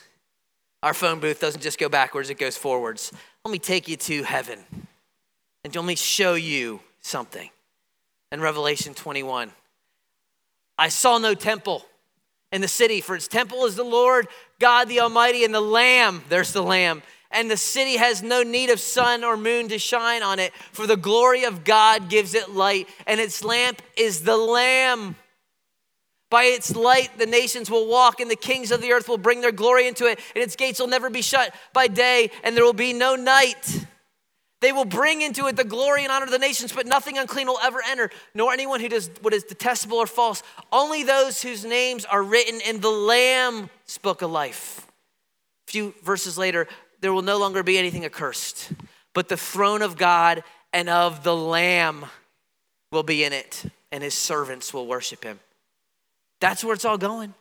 [0.83, 3.11] Our phone booth doesn't just go backwards; it goes forwards.
[3.43, 4.63] Let me take you to heaven,
[5.63, 7.49] and let me show you something.
[8.31, 9.51] In Revelation 21,
[10.77, 11.83] I saw no temple
[12.51, 14.27] in the city, for its temple is the Lord
[14.59, 16.23] God the Almighty and the Lamb.
[16.29, 17.01] There's the Lamb
[17.31, 20.87] and the city has no need of sun or moon to shine on it, for
[20.87, 25.15] the glory of God gives it light, and its lamp is the Lamb.
[26.29, 29.41] By its light, the nations will walk, and the kings of the earth will bring
[29.41, 32.63] their glory into it, and its gates will never be shut by day, and there
[32.63, 33.85] will be no night.
[34.61, 37.47] They will bring into it the glory and honor of the nations, but nothing unclean
[37.47, 40.43] will ever enter, nor anyone who does what is detestable or false.
[40.71, 44.85] Only those whose names are written in the Lamb's book of life.
[45.67, 46.67] A few verses later,
[47.01, 48.71] there will no longer be anything accursed,
[49.13, 50.43] but the throne of God
[50.73, 52.05] and of the Lamb
[52.91, 55.39] will be in it, and his servants will worship him.
[56.41, 57.33] That's where it's all going.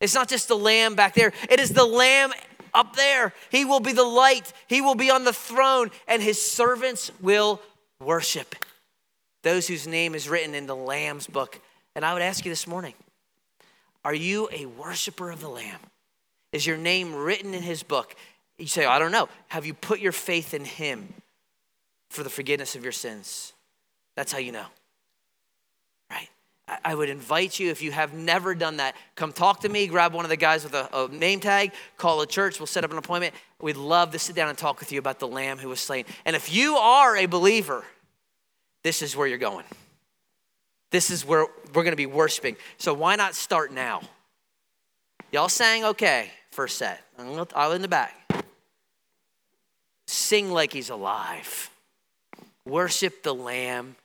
[0.00, 2.32] It's not just the Lamb back there, it is the Lamb
[2.74, 3.32] up there.
[3.50, 7.60] He will be the light, he will be on the throne, and his servants will
[8.00, 8.54] worship
[9.42, 11.60] those whose name is written in the Lamb's book.
[11.94, 12.94] And I would ask you this morning
[14.04, 15.80] are you a worshiper of the Lamb?
[16.52, 18.14] Is your name written in his book?
[18.58, 19.28] You say, I don't know.
[19.48, 21.12] Have you put your faith in Him
[22.10, 23.52] for the forgiveness of your sins?
[24.14, 24.66] That's how you know.
[26.10, 26.28] Right?
[26.84, 30.14] I would invite you, if you have never done that, come talk to me, grab
[30.14, 32.90] one of the guys with a, a, name tag, call a church, we'll set up
[32.90, 33.34] an appointment.
[33.60, 36.06] We'd love to sit down and talk with you about the Lamb who was slain.
[36.24, 37.84] And if you are a believer,
[38.82, 39.64] this is where you're going.
[40.90, 42.56] This is where we're going to be worshiping.
[42.78, 44.02] So why not start now?
[45.32, 47.02] Y'all sang okay, first set.
[47.18, 48.14] I'm in the back.
[50.06, 51.70] Sing like he's alive.
[52.64, 53.96] Worship the Lamb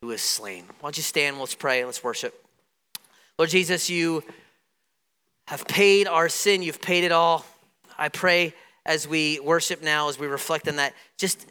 [0.00, 0.64] who is slain.
[0.80, 1.38] Why don't you stand?
[1.38, 1.84] Let's pray.
[1.84, 2.44] Let's worship.
[3.38, 4.22] Lord Jesus, you
[5.46, 6.62] have paid our sin.
[6.62, 7.44] You've paid it all.
[7.98, 11.46] I pray as we worship now, as we reflect on that, just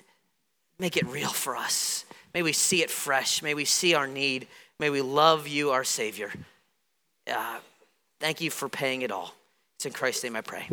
[0.80, 2.06] make it real for us.
[2.34, 3.42] May we see it fresh.
[3.42, 4.48] May we see our need.
[4.80, 6.32] May we love you, our Savior.
[7.32, 7.60] Uh,
[8.20, 9.34] thank you for paying it all.
[9.78, 10.68] It's in Christ's name I pray.